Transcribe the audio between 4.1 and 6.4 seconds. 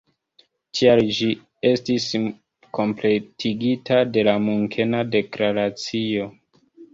de la Munkena Deklaracio.